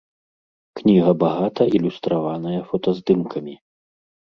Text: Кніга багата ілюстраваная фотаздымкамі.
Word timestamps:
Кніга 0.79 1.11
багата 1.25 1.61
ілюстраваная 1.81 2.61
фотаздымкамі. 2.73 3.55